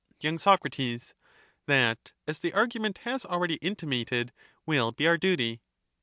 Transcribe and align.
sdeniific. 0.19 0.79
y. 0.83 0.97
Sac. 0.97 1.13
That, 1.67 2.11
as 2.25 2.39
the 2.39 2.53
argument 2.53 2.97
has 3.03 3.23
already 3.23 3.57
intimated, 3.57 4.33
will 4.65 4.91
be 4.91 5.07
our 5.07 5.19
duty. 5.19 5.61